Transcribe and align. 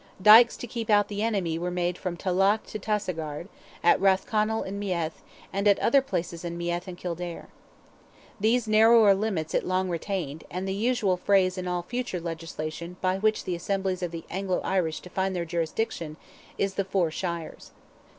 Dikes 0.19 0.57
to 0.57 0.65
keep 0.65 0.89
out 0.89 1.09
the 1.09 1.21
enemy 1.21 1.59
were 1.59 1.69
made 1.69 1.95
from 1.95 2.17
Tallaght 2.17 2.65
to 2.69 2.79
Tassagard, 2.79 3.47
at 3.83 4.01
Rathconnell 4.01 4.63
in 4.65 4.79
Meath, 4.79 5.21
and 5.53 5.67
at 5.67 5.77
other 5.77 6.01
places 6.01 6.43
in 6.43 6.57
Meath 6.57 6.87
and 6.87 6.97
Kildare. 6.97 7.49
These 8.39 8.67
narrower 8.67 9.13
limits 9.13 9.53
it 9.53 9.63
long 9.63 9.89
retained, 9.89 10.43
and 10.49 10.67
the 10.67 10.73
usual 10.73 11.17
phrase 11.17 11.55
in 11.55 11.67
all 11.67 11.83
future 11.83 12.19
legislation 12.19 12.97
by 12.99 13.19
which 13.19 13.43
the 13.43 13.53
assemblies 13.53 14.01
of 14.01 14.09
the 14.09 14.23
Anglo 14.31 14.59
Irish 14.61 15.01
define 15.01 15.33
their 15.33 15.45
jurisdiction 15.45 16.17
is 16.57 16.73
"the 16.73 16.83
four 16.83 17.11
shires." 17.11 17.69